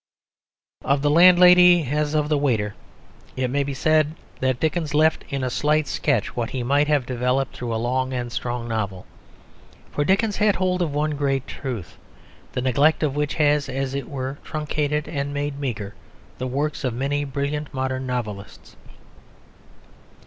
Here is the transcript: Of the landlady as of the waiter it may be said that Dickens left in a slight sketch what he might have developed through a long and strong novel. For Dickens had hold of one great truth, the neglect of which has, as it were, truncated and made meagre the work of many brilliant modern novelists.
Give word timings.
Of 0.83 1.03
the 1.03 1.11
landlady 1.11 1.83
as 1.91 2.15
of 2.15 2.27
the 2.27 2.37
waiter 2.39 2.73
it 3.35 3.49
may 3.49 3.61
be 3.61 3.75
said 3.75 4.15
that 4.39 4.59
Dickens 4.59 4.95
left 4.95 5.23
in 5.29 5.43
a 5.43 5.51
slight 5.51 5.85
sketch 5.85 6.35
what 6.35 6.49
he 6.49 6.63
might 6.63 6.87
have 6.87 7.05
developed 7.05 7.55
through 7.55 7.75
a 7.75 7.77
long 7.77 8.11
and 8.11 8.31
strong 8.31 8.67
novel. 8.67 9.05
For 9.91 10.03
Dickens 10.03 10.37
had 10.37 10.55
hold 10.55 10.81
of 10.81 10.91
one 10.91 11.11
great 11.11 11.45
truth, 11.45 11.99
the 12.53 12.63
neglect 12.63 13.03
of 13.03 13.15
which 13.15 13.35
has, 13.35 13.69
as 13.69 13.93
it 13.93 14.09
were, 14.09 14.39
truncated 14.43 15.07
and 15.07 15.35
made 15.35 15.59
meagre 15.59 15.93
the 16.39 16.47
work 16.47 16.83
of 16.83 16.95
many 16.95 17.23
brilliant 17.23 17.71
modern 17.71 18.07
novelists. 18.07 18.75